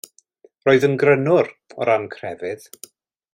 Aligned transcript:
Roedd 0.69 0.87
yn 0.87 0.95
Grynwr, 1.03 1.51
o 1.77 1.87
ran 1.91 2.09
crefydd. 2.17 2.67